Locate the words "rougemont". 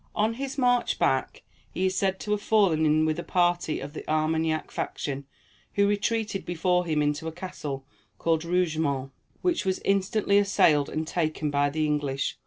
8.43-9.11